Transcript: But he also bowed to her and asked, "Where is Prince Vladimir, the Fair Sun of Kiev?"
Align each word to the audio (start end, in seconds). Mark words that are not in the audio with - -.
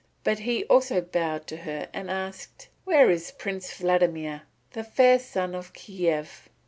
But 0.23 0.39
he 0.39 0.63
also 0.63 0.99
bowed 1.01 1.45
to 1.45 1.57
her 1.57 1.87
and 1.93 2.09
asked, 2.09 2.69
"Where 2.85 3.11
is 3.11 3.29
Prince 3.29 3.71
Vladimir, 3.75 4.41
the 4.71 4.83
Fair 4.83 5.19
Sun 5.19 5.53
of 5.53 5.73
Kiev?" 5.73 6.49